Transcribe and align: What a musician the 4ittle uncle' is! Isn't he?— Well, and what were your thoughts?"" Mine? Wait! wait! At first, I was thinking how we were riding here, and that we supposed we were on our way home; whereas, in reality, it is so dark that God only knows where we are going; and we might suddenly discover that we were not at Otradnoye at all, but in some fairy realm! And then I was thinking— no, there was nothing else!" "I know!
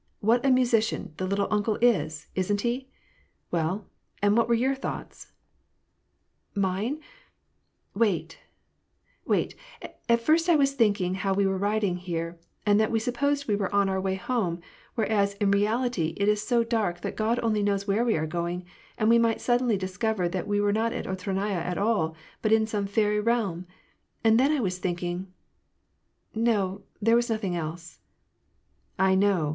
What 0.19 0.43
a 0.43 0.49
musician 0.49 1.13
the 1.17 1.27
4ittle 1.27 1.47
uncle' 1.51 1.75
is! 1.79 2.25
Isn't 2.33 2.61
he?— 2.61 2.89
Well, 3.51 3.85
and 4.19 4.35
what 4.35 4.47
were 4.49 4.55
your 4.55 4.73
thoughts?"" 4.73 5.31
Mine? 6.67 6.99
Wait! 7.93 8.39
wait! 9.25 9.55
At 10.09 10.19
first, 10.21 10.49
I 10.49 10.55
was 10.55 10.71
thinking 10.73 11.13
how 11.13 11.35
we 11.35 11.45
were 11.45 11.55
riding 11.55 11.97
here, 11.97 12.39
and 12.65 12.79
that 12.79 12.89
we 12.89 12.97
supposed 12.97 13.47
we 13.47 13.55
were 13.55 13.71
on 13.75 13.89
our 13.89 14.01
way 14.01 14.15
home; 14.15 14.59
whereas, 14.95 15.35
in 15.35 15.51
reality, 15.51 16.15
it 16.17 16.27
is 16.27 16.41
so 16.41 16.63
dark 16.63 17.01
that 17.01 17.15
God 17.15 17.39
only 17.43 17.61
knows 17.61 17.87
where 17.87 18.03
we 18.03 18.17
are 18.17 18.25
going; 18.25 18.65
and 18.97 19.07
we 19.07 19.19
might 19.19 19.39
suddenly 19.39 19.77
discover 19.77 20.27
that 20.27 20.47
we 20.47 20.59
were 20.59 20.73
not 20.73 20.93
at 20.93 21.05
Otradnoye 21.05 21.51
at 21.51 21.77
all, 21.77 22.15
but 22.41 22.51
in 22.51 22.65
some 22.65 22.87
fairy 22.87 23.19
realm! 23.19 23.67
And 24.23 24.39
then 24.39 24.51
I 24.51 24.61
was 24.61 24.79
thinking— 24.79 25.31
no, 26.33 26.81
there 26.99 27.15
was 27.15 27.29
nothing 27.29 27.55
else!" 27.55 27.99
"I 28.97 29.13
know! 29.13 29.49